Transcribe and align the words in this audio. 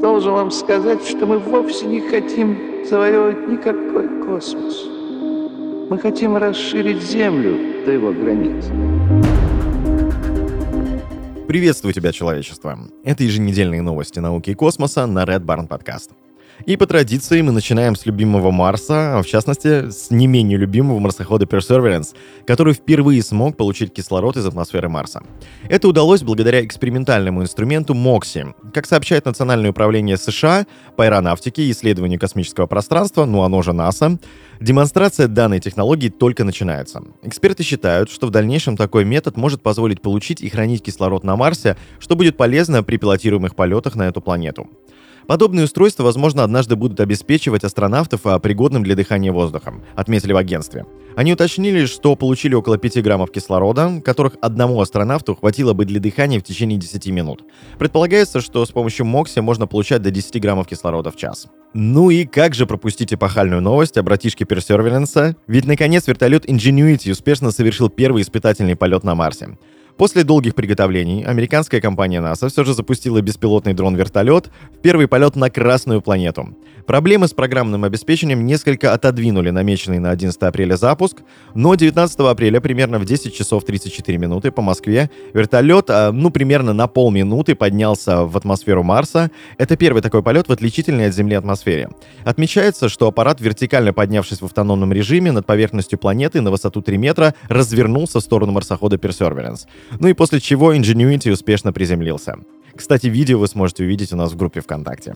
Должен 0.00 0.32
вам 0.32 0.50
сказать, 0.50 1.02
что 1.02 1.24
мы 1.26 1.38
вовсе 1.38 1.86
не 1.86 2.00
хотим 2.00 2.84
завоевывать 2.88 3.48
никакой 3.48 4.08
космос. 4.24 4.84
Мы 5.88 5.98
хотим 5.98 6.36
расширить 6.36 7.02
Землю 7.02 7.84
до 7.84 7.92
его 7.92 8.12
границ. 8.12 8.66
Приветствую 11.48 11.94
тебя, 11.94 12.12
человечество. 12.12 12.78
Это 13.04 13.24
еженедельные 13.24 13.80
новости 13.80 14.18
науки 14.18 14.50
и 14.50 14.54
космоса 14.54 15.06
на 15.06 15.24
Red 15.24 15.44
Barn 15.44 15.66
Podcast. 15.66 16.10
И 16.64 16.76
по 16.76 16.86
традиции 16.86 17.42
мы 17.42 17.52
начинаем 17.52 17.94
с 17.94 18.06
любимого 18.06 18.50
Марса, 18.50 19.18
а 19.18 19.22
в 19.22 19.26
частности, 19.26 19.90
с 19.90 20.10
не 20.10 20.26
менее 20.26 20.56
любимого 20.56 20.98
марсохода 20.98 21.44
Perseverance, 21.44 22.14
который 22.46 22.72
впервые 22.72 23.22
смог 23.22 23.56
получить 23.56 23.92
кислород 23.92 24.36
из 24.36 24.46
атмосферы 24.46 24.88
Марса. 24.88 25.22
Это 25.68 25.88
удалось 25.88 26.22
благодаря 26.22 26.64
экспериментальному 26.64 27.42
инструменту 27.42 27.94
MOXIE. 27.94 28.54
Как 28.72 28.86
сообщает 28.86 29.26
Национальное 29.26 29.70
управление 29.70 30.16
США 30.16 30.66
по 30.96 31.04
аэронавтике 31.04 31.62
и 31.62 31.70
исследованию 31.70 32.18
космического 32.18 32.66
пространства, 32.66 33.26
ну 33.26 33.42
оно 33.42 33.62
же 33.62 33.72
НАСА, 33.72 34.18
демонстрация 34.60 35.28
данной 35.28 35.60
технологии 35.60 36.08
только 36.08 36.44
начинается. 36.44 37.02
Эксперты 37.22 37.62
считают, 37.62 38.10
что 38.10 38.26
в 38.26 38.30
дальнейшем 38.30 38.76
такой 38.76 39.04
метод 39.04 39.36
может 39.36 39.62
позволить 39.62 40.00
получить 40.00 40.40
и 40.40 40.48
хранить 40.48 40.82
кислород 40.82 41.22
на 41.22 41.36
Марсе, 41.36 41.76
что 41.98 42.16
будет 42.16 42.36
полезно 42.36 42.82
при 42.82 42.96
пилотируемых 42.96 43.54
полетах 43.54 43.94
на 43.94 44.08
эту 44.08 44.20
планету. 44.20 44.68
Подобные 45.26 45.64
устройства, 45.64 46.04
возможно, 46.04 46.44
однажды 46.44 46.76
будут 46.76 47.00
обеспечивать 47.00 47.64
астронавтов 47.64 48.20
а, 48.24 48.38
пригодным 48.38 48.84
для 48.84 48.94
дыхания 48.94 49.32
воздухом, 49.32 49.82
отметили 49.96 50.32
в 50.32 50.36
агентстве. 50.36 50.86
Они 51.16 51.32
уточнили, 51.32 51.86
что 51.86 52.14
получили 52.14 52.54
около 52.54 52.78
5 52.78 53.02
граммов 53.02 53.32
кислорода, 53.32 54.00
которых 54.04 54.36
одному 54.40 54.80
астронавту 54.80 55.34
хватило 55.34 55.72
бы 55.72 55.84
для 55.84 55.98
дыхания 55.98 56.38
в 56.38 56.44
течение 56.44 56.78
10 56.78 57.06
минут. 57.08 57.42
Предполагается, 57.78 58.40
что 58.40 58.64
с 58.64 58.70
помощью 58.70 59.06
МОКСи 59.06 59.40
можно 59.40 59.66
получать 59.66 60.02
до 60.02 60.12
10 60.12 60.40
граммов 60.40 60.68
кислорода 60.68 61.10
в 61.10 61.16
час. 61.16 61.48
Ну 61.74 62.10
и 62.10 62.24
как 62.24 62.54
же 62.54 62.66
пропустить 62.66 63.12
эпохальную 63.12 63.60
новость 63.60 63.98
о 63.98 64.02
братишке 64.02 64.44
Персерверенса? 64.44 65.36
Ведь, 65.48 65.66
наконец, 65.66 66.06
вертолет 66.06 66.46
Ingenuity 66.46 67.10
успешно 67.10 67.50
совершил 67.50 67.88
первый 67.88 68.22
испытательный 68.22 68.76
полет 68.76 69.02
на 69.02 69.14
Марсе. 69.14 69.58
После 69.96 70.24
долгих 70.24 70.54
приготовлений 70.54 71.24
американская 71.24 71.80
компания 71.80 72.20
НАСА 72.20 72.50
все 72.50 72.64
же 72.64 72.74
запустила 72.74 73.22
беспилотный 73.22 73.72
дрон-вертолет 73.72 74.50
в 74.74 74.78
первый 74.82 75.08
полет 75.08 75.36
на 75.36 75.48
Красную 75.48 76.02
планету. 76.02 76.54
Проблемы 76.86 77.28
с 77.28 77.32
программным 77.32 77.82
обеспечением 77.82 78.44
несколько 78.44 78.92
отодвинули 78.92 79.50
намеченный 79.50 79.98
на 79.98 80.10
11 80.10 80.40
апреля 80.42 80.76
запуск, 80.76 81.22
но 81.54 81.74
19 81.74 82.20
апреля 82.20 82.60
примерно 82.60 82.98
в 82.98 83.06
10 83.06 83.34
часов 83.34 83.64
34 83.64 84.18
минуты 84.18 84.50
по 84.50 84.60
Москве 84.60 85.10
вертолет, 85.32 85.86
а, 85.88 86.12
ну, 86.12 86.30
примерно 86.30 86.74
на 86.74 86.86
полминуты 86.88 87.54
поднялся 87.54 88.24
в 88.24 88.36
атмосферу 88.36 88.82
Марса. 88.82 89.30
Это 89.56 89.76
первый 89.76 90.02
такой 90.02 90.22
полет 90.22 90.48
в 90.48 90.52
отличительной 90.52 91.08
от 91.08 91.14
Земли 91.14 91.34
атмосфере. 91.36 91.88
Отмечается, 92.24 92.90
что 92.90 93.08
аппарат, 93.08 93.40
вертикально 93.40 93.94
поднявшись 93.94 94.42
в 94.42 94.44
автономном 94.44 94.92
режиме 94.92 95.32
над 95.32 95.46
поверхностью 95.46 95.98
планеты 95.98 96.42
на 96.42 96.50
высоту 96.50 96.82
3 96.82 96.98
метра, 96.98 97.34
развернулся 97.48 98.20
в 98.20 98.22
сторону 98.22 98.52
марсохода 98.52 98.96
Perseverance. 98.96 99.66
Ну 99.98 100.08
и 100.08 100.12
после 100.12 100.40
чего 100.40 100.74
Ingenuity 100.74 101.32
успешно 101.32 101.72
приземлился. 101.72 102.36
Кстати, 102.74 103.06
видео 103.06 103.38
вы 103.38 103.48
сможете 103.48 103.84
увидеть 103.84 104.12
у 104.12 104.16
нас 104.16 104.32
в 104.32 104.36
группе 104.36 104.60
ВКонтакте. 104.60 105.14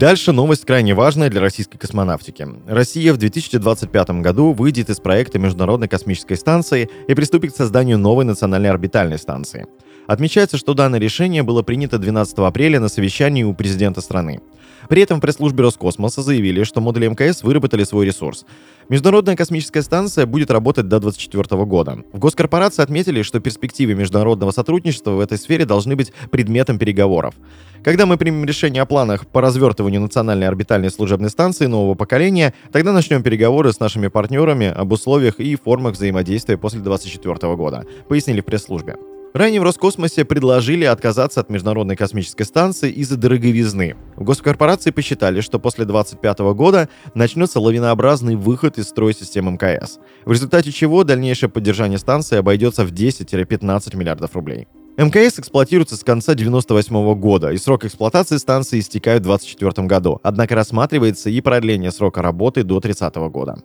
Дальше 0.00 0.32
новость 0.32 0.64
крайне 0.64 0.94
важная 0.94 1.28
для 1.28 1.42
российской 1.42 1.76
космонавтики. 1.76 2.48
Россия 2.66 3.12
в 3.12 3.18
2025 3.18 4.10
году 4.22 4.52
выйдет 4.54 4.88
из 4.88 4.98
проекта 4.98 5.38
Международной 5.38 5.88
космической 5.88 6.36
станции 6.36 6.88
и 7.06 7.12
приступит 7.12 7.52
к 7.52 7.56
созданию 7.56 7.98
новой 7.98 8.24
национальной 8.24 8.70
орбитальной 8.70 9.18
станции. 9.18 9.66
Отмечается, 10.06 10.56
что 10.56 10.72
данное 10.72 10.98
решение 10.98 11.42
было 11.42 11.62
принято 11.62 11.98
12 11.98 12.38
апреля 12.38 12.80
на 12.80 12.88
совещании 12.88 13.44
у 13.44 13.52
президента 13.52 14.00
страны. 14.00 14.40
При 14.88 15.02
этом 15.02 15.18
в 15.18 15.20
пресс-службе 15.20 15.62
Роскосмоса 15.62 16.22
заявили, 16.22 16.64
что 16.64 16.80
модули 16.80 17.08
МКС 17.08 17.42
выработали 17.42 17.84
свой 17.84 18.06
ресурс. 18.06 18.44
Международная 18.88 19.36
космическая 19.36 19.82
станция 19.82 20.26
будет 20.26 20.50
работать 20.50 20.88
до 20.88 20.98
2024 20.98 21.64
года. 21.64 21.98
В 22.12 22.18
госкорпорации 22.18 22.82
отметили, 22.82 23.22
что 23.22 23.38
перспективы 23.40 23.94
международного 23.94 24.50
сотрудничества 24.50 25.12
в 25.12 25.20
этой 25.20 25.38
сфере 25.38 25.64
должны 25.64 25.94
быть 25.94 26.12
предметом 26.30 26.78
переговоров. 26.78 27.34
Когда 27.84 28.04
мы 28.04 28.18
примем 28.18 28.44
решение 28.44 28.82
о 28.82 28.86
планах 28.86 29.26
по 29.26 29.40
развертыванию 29.40 30.00
национальной 30.00 30.48
орбитальной 30.48 30.90
служебной 30.90 31.30
станции 31.30 31.66
нового 31.66 31.94
поколения, 31.94 32.52
тогда 32.72 32.92
начнем 32.92 33.22
переговоры 33.22 33.72
с 33.72 33.80
нашими 33.80 34.08
партнерами 34.08 34.66
об 34.66 34.92
условиях 34.92 35.40
и 35.40 35.56
формах 35.56 35.94
взаимодействия 35.94 36.58
после 36.58 36.80
2024 36.80 37.54
года, 37.54 37.84
пояснили 38.08 38.40
в 38.40 38.44
пресс-службе. 38.44 38.96
Ранее 39.32 39.60
в 39.60 39.64
Роскосмосе 39.64 40.24
предложили 40.24 40.84
отказаться 40.84 41.40
от 41.40 41.50
Международной 41.50 41.94
космической 41.94 42.42
станции 42.42 42.90
из-за 42.90 43.16
дороговизны. 43.16 43.94
В 44.16 44.24
госкорпорации 44.24 44.90
посчитали, 44.90 45.40
что 45.40 45.60
после 45.60 45.84
2025 45.84 46.38
года 46.54 46.88
начнется 47.14 47.60
лавинообразный 47.60 48.34
выход 48.34 48.78
из 48.78 48.88
строя 48.88 49.12
системы 49.12 49.52
МКС, 49.52 50.00
в 50.24 50.32
результате 50.32 50.72
чего 50.72 51.04
дальнейшее 51.04 51.48
поддержание 51.48 51.98
станции 51.98 52.38
обойдется 52.38 52.84
в 52.84 52.92
10-15 52.92 53.96
миллиардов 53.96 54.34
рублей. 54.34 54.66
МКС 54.96 55.38
эксплуатируется 55.38 55.96
с 55.96 56.02
конца 56.02 56.32
1998 56.32 57.14
года, 57.14 57.52
и 57.52 57.56
срок 57.56 57.84
эксплуатации 57.84 58.36
станции 58.36 58.80
истекает 58.80 59.20
в 59.20 59.26
2024 59.26 59.86
году, 59.86 60.18
однако 60.24 60.56
рассматривается 60.56 61.30
и 61.30 61.40
продление 61.40 61.92
срока 61.92 62.20
работы 62.20 62.64
до 62.64 62.80
30 62.80 63.14
года. 63.30 63.62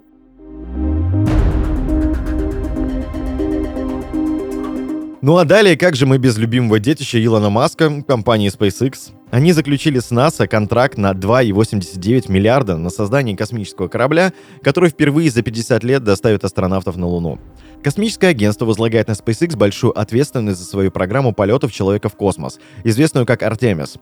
Ну 5.26 5.38
а 5.38 5.44
далее, 5.44 5.76
как 5.76 5.96
же 5.96 6.06
мы 6.06 6.20
без 6.20 6.38
любимого 6.38 6.80
детища 6.80 7.18
Илона 7.18 7.50
Маска, 7.50 8.04
компании 8.04 8.56
SpaceX? 8.56 9.10
Они 9.32 9.54
заключили 9.54 9.98
с 9.98 10.12
НАСА 10.12 10.46
контракт 10.46 11.00
на 11.00 11.14
2,89 11.14 12.32
миллиарда 12.32 12.78
на 12.78 12.92
создание 12.92 13.36
космического 13.36 13.88
корабля, 13.88 14.34
который 14.62 14.92
впервые 14.92 15.32
за 15.32 15.42
50 15.42 15.84
лет 15.84 16.04
доставит 16.04 16.44
астронавтов 16.44 16.98
на 16.98 17.08
Луну. 17.08 17.40
Космическое 17.84 18.28
агентство 18.28 18.66
возлагает 18.66 19.08
на 19.08 19.14
SpaceX 19.14 19.58
большую 19.58 20.00
ответственность 20.00 20.60
за 20.60 20.66
свою 20.66 20.92
программу 20.92 21.34
полетов 21.34 21.74
человека 21.74 22.08
в 22.08 22.16
космос, 22.16 22.60
известную 22.84 23.26
как 23.26 23.42
Артемис. 23.42 23.96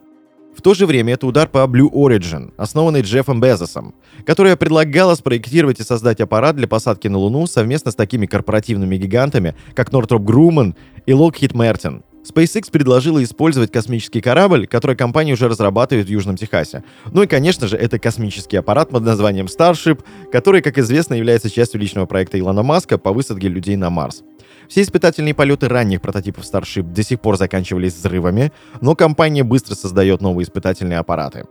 В 0.56 0.62
то 0.62 0.72
же 0.72 0.86
время 0.86 1.14
это 1.14 1.26
удар 1.26 1.48
по 1.48 1.58
Blue 1.58 1.90
Origin, 1.90 2.52
основанной 2.56 3.02
Джеффом 3.02 3.40
Безосом, 3.40 3.94
которая 4.24 4.56
предлагала 4.56 5.14
спроектировать 5.14 5.80
и 5.80 5.82
создать 5.82 6.20
аппарат 6.20 6.56
для 6.56 6.68
посадки 6.68 7.08
на 7.08 7.18
Луну 7.18 7.46
совместно 7.46 7.90
с 7.90 7.94
такими 7.96 8.26
корпоративными 8.26 8.96
гигантами, 8.96 9.54
как 9.74 9.90
Northrop 9.90 10.24
Grumman 10.24 10.74
и 11.06 11.12
Lockheed 11.12 11.52
Martin. 11.52 12.02
SpaceX 12.24 12.70
предложила 12.70 13.22
использовать 13.22 13.70
космический 13.70 14.20
корабль, 14.20 14.66
который 14.66 14.96
компания 14.96 15.34
уже 15.34 15.48
разрабатывает 15.48 16.06
в 16.06 16.10
Южном 16.10 16.36
Техасе. 16.36 16.82
Ну 17.12 17.22
и, 17.22 17.26
конечно 17.26 17.68
же, 17.68 17.76
это 17.76 17.98
космический 17.98 18.56
аппарат 18.56 18.88
под 18.90 19.04
названием 19.04 19.46
Starship, 19.46 20.02
который, 20.32 20.62
как 20.62 20.78
известно, 20.78 21.14
является 21.14 21.50
частью 21.50 21.80
личного 21.80 22.06
проекта 22.06 22.38
Илона 22.38 22.62
Маска 22.62 22.98
по 22.98 23.12
высадке 23.12 23.48
людей 23.48 23.76
на 23.76 23.90
Марс. 23.90 24.22
Все 24.68 24.82
испытательные 24.82 25.34
полеты 25.34 25.68
ранних 25.68 26.00
прототипов 26.00 26.44
Starship 26.44 26.82
до 26.82 27.02
сих 27.02 27.20
пор 27.20 27.36
заканчивались 27.36 27.94
взрывами, 27.94 28.52
но 28.80 28.94
компания 28.94 29.44
быстро 29.44 29.74
создает 29.74 30.22
новые 30.22 30.44
испытательные 30.44 30.98
аппараты. 30.98 31.44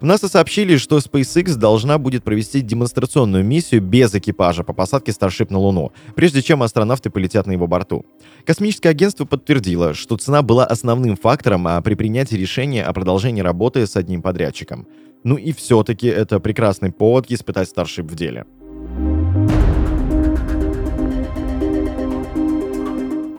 В 0.00 0.04
НАСА 0.04 0.28
сообщили, 0.28 0.76
что 0.76 0.98
SpaceX 0.98 1.56
должна 1.56 1.98
будет 1.98 2.24
провести 2.24 2.60
демонстрационную 2.60 3.44
миссию 3.44 3.80
без 3.80 4.14
экипажа 4.14 4.64
по 4.64 4.72
посадке 4.72 5.12
Starship 5.12 5.46
на 5.50 5.58
Луну, 5.58 5.92
прежде 6.14 6.42
чем 6.42 6.62
астронавты 6.62 7.10
полетят 7.10 7.46
на 7.46 7.52
его 7.52 7.66
борту. 7.66 8.04
Космическое 8.44 8.90
агентство 8.90 9.24
подтвердило, 9.24 9.94
что 9.94 10.16
цена 10.16 10.42
была 10.42 10.64
основным 10.64 11.16
фактором 11.16 11.66
а 11.66 11.80
при 11.80 11.94
принятии 11.94 12.36
решения 12.36 12.82
о 12.84 12.92
продолжении 12.92 13.40
работы 13.40 13.86
с 13.86 13.96
одним 13.96 14.22
подрядчиком. 14.22 14.86
Ну 15.22 15.36
и 15.36 15.52
все-таки 15.52 16.06
это 16.06 16.40
прекрасный 16.40 16.92
повод 16.92 17.26
испытать 17.30 17.72
Starship 17.74 18.08
в 18.08 18.14
деле. 18.14 18.44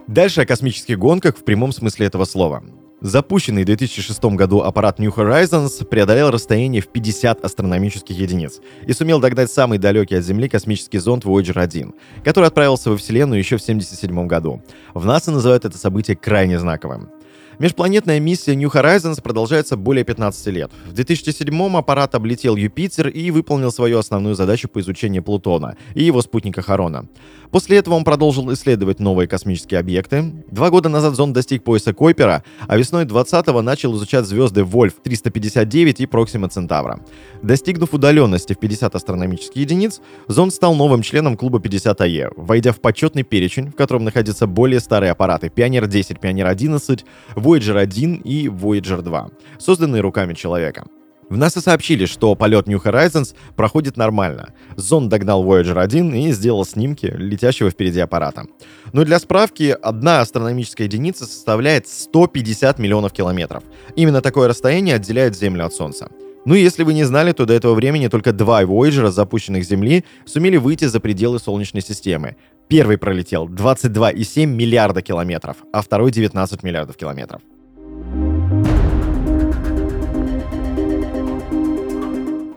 Дальше 0.08 0.40
о 0.40 0.46
космических 0.46 0.98
гонках 0.98 1.36
в 1.36 1.44
прямом 1.44 1.72
смысле 1.72 2.06
этого 2.06 2.24
слова. 2.24 2.64
Запущенный 3.02 3.62
в 3.62 3.66
2006 3.66 4.24
году 4.36 4.62
аппарат 4.62 4.98
New 4.98 5.14
Horizons 5.14 5.84
преодолел 5.84 6.30
расстояние 6.30 6.80
в 6.80 6.88
50 6.88 7.44
астрономических 7.44 8.18
единиц 8.18 8.60
и 8.86 8.94
сумел 8.94 9.20
догнать 9.20 9.50
самый 9.50 9.76
далекий 9.76 10.14
от 10.14 10.24
Земли 10.24 10.48
космический 10.48 10.96
зонд 10.96 11.24
Voyager 11.24 11.60
1, 11.60 11.92
который 12.24 12.46
отправился 12.46 12.88
во 12.88 12.96
Вселенную 12.96 13.38
еще 13.38 13.58
в 13.58 13.62
1977 13.62 14.26
году. 14.26 14.62
В 14.94 15.04
НАСА 15.04 15.30
называют 15.30 15.66
это 15.66 15.76
событие 15.76 16.16
крайне 16.16 16.58
знаковым. 16.58 17.10
Межпланетная 17.58 18.20
миссия 18.20 18.54
New 18.54 18.68
Horizons 18.68 19.22
продолжается 19.22 19.78
более 19.78 20.04
15 20.04 20.46
лет. 20.48 20.70
В 20.86 20.92
2007 20.92 21.76
аппарат 21.76 22.14
облетел 22.14 22.54
Юпитер 22.54 23.08
и 23.08 23.30
выполнил 23.30 23.72
свою 23.72 23.98
основную 23.98 24.34
задачу 24.34 24.68
по 24.68 24.80
изучению 24.80 25.22
Плутона 25.22 25.76
и 25.94 26.04
его 26.04 26.20
спутника 26.20 26.60
Харона. 26.60 27.08
После 27.50 27.78
этого 27.78 27.94
он 27.94 28.04
продолжил 28.04 28.52
исследовать 28.52 29.00
новые 29.00 29.28
космические 29.28 29.80
объекты. 29.80 30.32
Два 30.50 30.70
года 30.70 30.88
назад 30.88 31.14
зонд 31.14 31.34
достиг 31.34 31.64
пояса 31.64 31.92
Койпера, 31.92 32.42
а 32.66 32.76
весной 32.76 33.04
20-го 33.04 33.62
начал 33.62 33.96
изучать 33.96 34.26
звезды 34.26 34.64
Вольф-359 34.64 35.96
и 35.98 36.06
Проксима 36.06 36.48
Центавра. 36.48 37.00
Достигнув 37.42 37.94
удаленности 37.94 38.52
в 38.52 38.58
50 38.58 38.94
астрономических 38.94 39.56
единиц, 39.56 40.00
зонд 40.28 40.52
стал 40.52 40.74
новым 40.74 41.02
членом 41.02 41.36
клуба 41.36 41.58
50АЕ, 41.58 42.32
войдя 42.36 42.72
в 42.72 42.80
почетный 42.80 43.22
перечень, 43.22 43.70
в 43.70 43.74
котором 43.74 44.04
находятся 44.04 44.46
более 44.46 44.80
старые 44.80 45.12
аппараты 45.12 45.48
Pioneer 45.48 45.86
10, 45.86 46.18
Pioneer 46.18 46.46
11, 46.46 47.04
Voyager 47.34 47.78
1 47.78 48.14
и 48.24 48.48
Voyager 48.48 49.02
2, 49.02 49.28
созданные 49.58 50.02
руками 50.02 50.34
человека. 50.34 50.86
В 51.28 51.36
НАСА 51.36 51.60
сообщили, 51.60 52.06
что 52.06 52.36
полет 52.36 52.68
New 52.68 52.78
Horizons 52.78 53.34
проходит 53.56 53.96
нормально. 53.96 54.54
Зонд 54.76 55.08
догнал 55.08 55.44
Voyager 55.44 55.80
1 55.80 56.14
и 56.14 56.30
сделал 56.30 56.64
снимки 56.64 57.06
летящего 57.06 57.68
впереди 57.70 57.98
аппарата. 57.98 58.46
Но 58.92 59.04
для 59.04 59.18
справки, 59.18 59.76
одна 59.82 60.20
астрономическая 60.20 60.86
единица 60.86 61.26
составляет 61.26 61.88
150 61.88 62.78
миллионов 62.78 63.12
километров. 63.12 63.64
Именно 63.96 64.20
такое 64.20 64.46
расстояние 64.46 64.94
отделяет 64.94 65.36
Землю 65.36 65.66
от 65.66 65.74
Солнца. 65.74 66.10
Ну 66.44 66.54
и 66.54 66.62
если 66.62 66.84
вы 66.84 66.94
не 66.94 67.02
знали, 67.02 67.32
то 67.32 67.44
до 67.44 67.54
этого 67.54 67.74
времени 67.74 68.06
только 68.06 68.32
два 68.32 68.62
Voyager, 68.62 69.10
запущенных 69.10 69.64
с 69.64 69.68
Земли, 69.68 70.04
сумели 70.26 70.58
выйти 70.58 70.84
за 70.84 71.00
пределы 71.00 71.40
Солнечной 71.40 71.82
системы. 71.82 72.36
Первый 72.68 72.98
пролетел 72.98 73.48
22,7 73.48 74.46
миллиарда 74.46 75.02
километров, 75.02 75.56
а 75.72 75.82
второй 75.82 76.12
19 76.12 76.62
миллиардов 76.62 76.96
километров. 76.96 77.42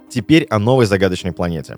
Теперь 0.09 0.45
о 0.45 0.59
новой 0.59 0.85
загадочной 0.85 1.31
планете. 1.31 1.77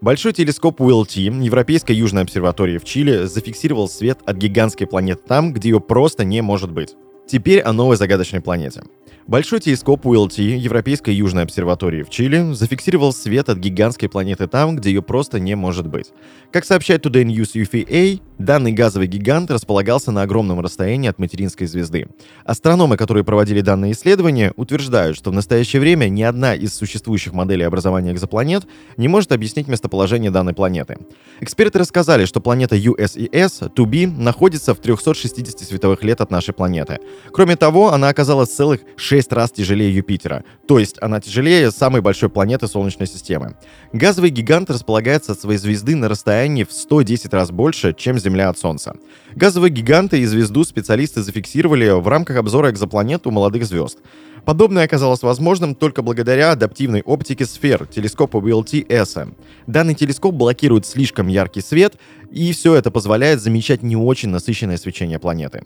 Большой 0.00 0.32
телескоп 0.32 0.80
ULT 0.80 1.42
Европейской 1.42 1.92
Южной 1.92 2.22
обсерватории 2.22 2.78
в 2.78 2.84
Чили 2.84 3.24
зафиксировал 3.26 3.88
свет 3.88 4.18
от 4.24 4.36
гигантской 4.36 4.86
планеты 4.86 5.22
там, 5.26 5.52
где 5.52 5.70
ее 5.70 5.80
просто 5.80 6.24
не 6.24 6.40
может 6.40 6.70
быть. 6.70 6.94
Теперь 7.28 7.60
о 7.60 7.74
новой 7.74 7.96
загадочной 7.96 8.40
планете. 8.40 8.84
Большой 9.26 9.60
телескоп 9.60 10.06
ULT 10.06 10.40
Европейской 10.40 11.10
Южной 11.10 11.42
обсерватории 11.42 12.02
в 12.02 12.08
Чили 12.08 12.54
зафиксировал 12.54 13.12
свет 13.12 13.50
от 13.50 13.58
гигантской 13.58 14.08
планеты 14.08 14.46
там, 14.46 14.76
где 14.76 14.88
ее 14.88 15.02
просто 15.02 15.38
не 15.38 15.54
может 15.54 15.86
быть. 15.86 16.12
Как 16.50 16.64
сообщает 16.64 17.04
Today 17.04 17.24
News 17.24 17.52
UFA, 17.52 18.22
данный 18.38 18.72
газовый 18.72 19.06
гигант 19.06 19.50
располагался 19.50 20.12
на 20.12 20.22
огромном 20.22 20.60
расстоянии 20.60 21.10
от 21.10 21.18
материнской 21.18 21.66
звезды. 21.66 22.08
Астрономы, 22.46 22.96
которые 22.96 23.22
проводили 23.22 23.60
данное 23.60 23.92
исследование, 23.92 24.54
утверждают, 24.56 25.14
что 25.14 25.30
в 25.30 25.34
настоящее 25.34 25.80
время 25.80 26.08
ни 26.08 26.22
одна 26.22 26.54
из 26.54 26.74
существующих 26.74 27.34
моделей 27.34 27.64
образования 27.64 28.12
экзопланет 28.12 28.66
не 28.96 29.08
может 29.08 29.32
объяснить 29.32 29.68
местоположение 29.68 30.30
данной 30.30 30.54
планеты. 30.54 30.96
Эксперты 31.40 31.78
рассказали, 31.78 32.24
что 32.24 32.40
планета 32.40 32.76
USES 32.76 33.74
2B 33.74 34.06
находится 34.06 34.74
в 34.74 34.78
360 34.78 35.60
световых 35.60 36.02
лет 36.02 36.22
от 36.22 36.30
нашей 36.30 36.54
планеты. 36.54 36.98
Кроме 37.32 37.56
того, 37.56 37.92
она 37.92 38.08
оказалась 38.08 38.50
целых 38.50 38.80
6 38.96 39.32
раз 39.32 39.50
тяжелее 39.52 39.94
Юпитера, 39.94 40.44
то 40.66 40.78
есть 40.78 40.96
она 41.00 41.20
тяжелее 41.20 41.70
самой 41.70 42.00
большой 42.00 42.28
планеты 42.28 42.68
Солнечной 42.68 43.06
системы. 43.06 43.56
Газовый 43.92 44.30
гигант 44.30 44.70
располагается 44.70 45.32
от 45.32 45.40
своей 45.40 45.58
звезды 45.58 45.96
на 45.96 46.08
расстоянии 46.08 46.64
в 46.64 46.72
110 46.72 47.32
раз 47.34 47.50
больше, 47.50 47.94
чем 47.94 48.18
Земля 48.18 48.48
от 48.48 48.58
Солнца. 48.58 48.96
Газовые 49.34 49.70
гиганты 49.70 50.20
и 50.20 50.26
звезду 50.26 50.64
специалисты 50.64 51.22
зафиксировали 51.22 51.90
в 51.90 52.08
рамках 52.08 52.36
обзора 52.36 52.70
экзопланет 52.70 53.26
у 53.26 53.30
молодых 53.30 53.64
звезд. 53.64 53.98
Подобное 54.44 54.84
оказалось 54.84 55.22
возможным 55.22 55.74
только 55.74 56.00
благодаря 56.00 56.52
адаптивной 56.52 57.02
оптике 57.02 57.44
сфер 57.44 57.86
телескопа 57.86 58.38
VLT-S. 58.38 59.18
Данный 59.66 59.94
телескоп 59.94 60.34
блокирует 60.34 60.86
слишком 60.86 61.28
яркий 61.28 61.60
свет, 61.60 61.96
и 62.30 62.52
все 62.52 62.74
это 62.74 62.90
позволяет 62.90 63.42
замечать 63.42 63.82
не 63.82 63.96
очень 63.96 64.30
насыщенное 64.30 64.78
свечение 64.78 65.18
планеты. 65.18 65.64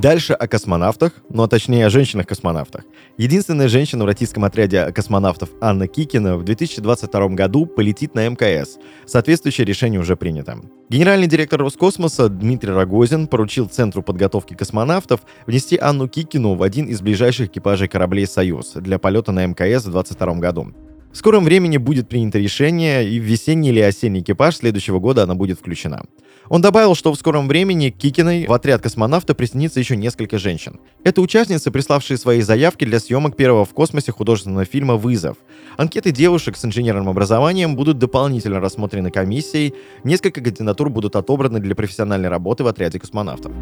Дальше 0.00 0.32
о 0.32 0.48
космонавтах, 0.48 1.12
ну 1.28 1.42
а 1.42 1.48
точнее 1.48 1.84
о 1.84 1.90
женщинах-космонавтах. 1.90 2.84
Единственная 3.18 3.68
женщина 3.68 4.04
в 4.04 4.06
российском 4.06 4.44
отряде 4.44 4.90
космонавтов 4.92 5.50
Анна 5.60 5.88
Кикина 5.88 6.38
в 6.38 6.42
2022 6.42 7.28
году 7.28 7.66
полетит 7.66 8.14
на 8.14 8.26
МКС. 8.26 8.78
Соответствующее 9.04 9.66
решение 9.66 10.00
уже 10.00 10.16
принято. 10.16 10.58
Генеральный 10.88 11.26
директор 11.26 11.60
Роскосмоса 11.60 12.30
Дмитрий 12.30 12.72
Рогозин 12.72 13.26
поручил 13.26 13.68
Центру 13.68 14.02
подготовки 14.02 14.54
космонавтов 14.54 15.20
внести 15.46 15.76
Анну 15.76 16.08
Кикину 16.08 16.54
в 16.54 16.62
один 16.62 16.86
из 16.86 17.02
ближайших 17.02 17.48
экипажей 17.48 17.86
кораблей 17.86 18.26
«Союз» 18.26 18.72
для 18.76 18.98
полета 18.98 19.32
на 19.32 19.44
МКС 19.44 19.84
в 19.84 19.92
2022 19.92 20.34
году. 20.36 20.74
В 21.12 21.16
скором 21.16 21.44
времени 21.44 21.76
будет 21.76 22.08
принято 22.08 22.38
решение, 22.38 23.08
и 23.08 23.18
в 23.18 23.24
весенний 23.24 23.70
или 23.70 23.80
осенний 23.80 24.20
экипаж 24.20 24.56
следующего 24.56 25.00
года 25.00 25.24
она 25.24 25.34
будет 25.34 25.58
включена. 25.58 26.04
Он 26.48 26.62
добавил, 26.62 26.94
что 26.94 27.12
в 27.12 27.16
скором 27.16 27.48
времени 27.48 27.90
к 27.90 27.96
Кикиной 27.96 28.46
в 28.46 28.52
отряд 28.52 28.80
космонавта 28.80 29.34
присоединится 29.34 29.80
еще 29.80 29.96
несколько 29.96 30.38
женщин. 30.38 30.78
Это 31.02 31.20
участницы, 31.20 31.72
приславшие 31.72 32.16
свои 32.16 32.42
заявки 32.42 32.84
для 32.84 33.00
съемок 33.00 33.36
первого 33.36 33.64
в 33.64 33.70
космосе 33.70 34.12
художественного 34.12 34.64
фильма 34.64 34.94
«Вызов». 34.94 35.36
Анкеты 35.76 36.12
девушек 36.12 36.56
с 36.56 36.64
инженерным 36.64 37.08
образованием 37.08 37.74
будут 37.74 37.98
дополнительно 37.98 38.60
рассмотрены 38.60 39.10
комиссией, 39.10 39.74
несколько 40.04 40.40
кандидатур 40.40 40.90
будут 40.90 41.16
отобраны 41.16 41.58
для 41.58 41.74
профессиональной 41.74 42.28
работы 42.28 42.62
в 42.62 42.68
отряде 42.68 43.00
космонавтов. 43.00 43.52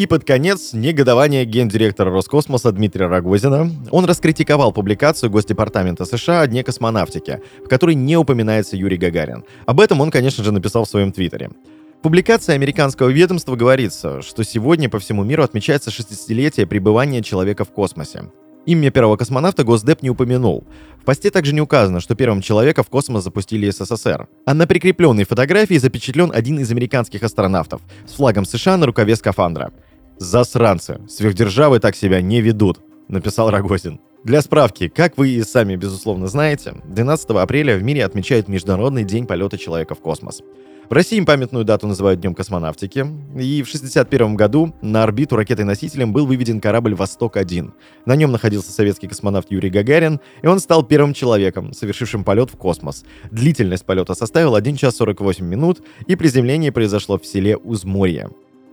И 0.00 0.06
под 0.06 0.24
конец 0.24 0.72
негодование 0.72 1.44
гендиректора 1.44 2.10
Роскосмоса 2.10 2.72
Дмитрия 2.72 3.06
Рогозина. 3.06 3.70
Он 3.90 4.06
раскритиковал 4.06 4.72
публикацию 4.72 5.28
Госдепартамента 5.28 6.06
США 6.06 6.40
о 6.40 6.46
Дне 6.46 6.64
космонавтики, 6.64 7.42
в 7.62 7.68
которой 7.68 7.94
не 7.94 8.16
упоминается 8.16 8.78
Юрий 8.78 8.96
Гагарин. 8.96 9.44
Об 9.66 9.78
этом 9.78 10.00
он, 10.00 10.10
конечно 10.10 10.42
же, 10.42 10.52
написал 10.52 10.86
в 10.86 10.88
своем 10.88 11.12
твиттере. 11.12 11.50
В 11.98 12.02
публикации 12.02 12.54
американского 12.54 13.10
ведомства 13.10 13.56
говорится, 13.56 14.22
что 14.22 14.42
сегодня 14.42 14.88
по 14.88 14.98
всему 14.98 15.22
миру 15.22 15.42
отмечается 15.42 15.90
60-летие 15.90 16.64
пребывания 16.64 17.22
человека 17.22 17.66
в 17.66 17.70
космосе. 17.70 18.22
Имя 18.64 18.90
первого 18.90 19.18
космонавта 19.18 19.64
Госдеп 19.64 20.02
не 20.02 20.08
упомянул. 20.08 20.64
В 21.00 21.04
посте 21.04 21.30
также 21.30 21.52
не 21.52 21.60
указано, 21.60 22.00
что 22.00 22.14
первым 22.14 22.40
человека 22.40 22.82
в 22.82 22.88
космос 22.88 23.24
запустили 23.24 23.68
СССР. 23.68 24.28
А 24.46 24.54
на 24.54 24.66
прикрепленной 24.66 25.24
фотографии 25.24 25.76
запечатлен 25.76 26.30
один 26.32 26.58
из 26.58 26.70
американских 26.70 27.22
астронавтов 27.22 27.82
с 28.06 28.12
флагом 28.14 28.46
США 28.46 28.78
на 28.78 28.86
рукаве 28.86 29.16
скафандра. 29.16 29.72
«Засранцы! 30.20 31.00
Сверхдержавы 31.08 31.80
так 31.80 31.96
себя 31.96 32.20
не 32.20 32.42
ведут»,— 32.42 32.80
написал 33.08 33.50
Рогозин. 33.50 34.00
Для 34.22 34.42
справки, 34.42 34.88
как 34.88 35.16
вы 35.16 35.30
и 35.30 35.42
сами, 35.42 35.76
безусловно, 35.76 36.26
знаете, 36.26 36.74
12 36.84 37.30
апреля 37.30 37.78
в 37.78 37.82
мире 37.82 38.04
отмечают 38.04 38.48
Международный 38.48 39.02
день 39.02 39.26
полета 39.26 39.56
человека 39.56 39.94
в 39.94 40.00
космос. 40.00 40.42
В 40.90 40.92
России 40.92 41.18
памятную 41.22 41.64
дату 41.64 41.86
называют 41.86 42.20
Днем 42.20 42.34
космонавтики, 42.34 42.98
и 42.98 43.62
в 43.62 43.68
1961 43.68 44.34
году 44.34 44.74
на 44.82 45.04
орбиту 45.04 45.36
ракетой-носителем 45.36 46.12
был 46.12 46.26
выведен 46.26 46.60
корабль 46.60 46.94
«Восток-1». 46.94 47.72
На 48.04 48.14
нем 48.14 48.30
находился 48.30 48.72
советский 48.72 49.08
космонавт 49.08 49.50
Юрий 49.50 49.70
Гагарин, 49.70 50.20
и 50.42 50.46
он 50.46 50.60
стал 50.60 50.82
первым 50.82 51.14
человеком, 51.14 51.72
совершившим 51.72 52.24
полет 52.24 52.50
в 52.50 52.58
космос. 52.58 53.04
Длительность 53.30 53.86
полета 53.86 54.14
составила 54.14 54.58
1 54.58 54.76
час 54.76 54.96
48 54.96 55.46
минут, 55.46 55.80
и 56.06 56.14
приземление 56.14 56.72
произошло 56.72 57.18
в 57.18 57.24
селе 57.24 57.56
Узморье. 57.56 58.28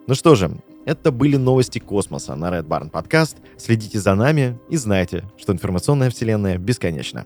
Ну 0.08 0.16
что 0.16 0.36
же, 0.36 0.52
это 0.88 1.12
были 1.12 1.36
новости 1.36 1.80
космоса 1.80 2.36
на 2.36 2.50
Red 2.50 2.66
Barn 2.66 2.90
Podcast. 2.90 3.36
Следите 3.58 4.00
за 4.00 4.16
нами 4.16 4.58
и 4.70 4.78
знайте, 4.78 5.26
что 5.36 5.52
информационная 5.52 6.10
вселенная 6.10 6.58
бесконечна. 6.58 7.26